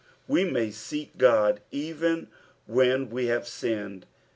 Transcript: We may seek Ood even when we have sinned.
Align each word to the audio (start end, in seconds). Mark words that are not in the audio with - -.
We 0.27 0.45
may 0.45 0.71
seek 0.71 1.21
Ood 1.21 1.59
even 1.69 2.27
when 2.65 3.11
we 3.11 3.27
have 3.27 3.47
sinned. 3.47 4.07